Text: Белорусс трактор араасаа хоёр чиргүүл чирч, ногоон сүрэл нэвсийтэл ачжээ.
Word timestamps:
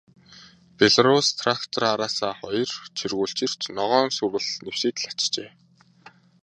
Белорусс 0.77 1.29
трактор 1.39 1.83
араасаа 1.93 2.33
хоёр 2.41 2.71
чиргүүл 2.97 3.33
чирч, 3.37 3.61
ногоон 3.77 4.09
сүрэл 4.17 4.47
нэвсийтэл 4.65 5.05
ачжээ. 5.11 5.49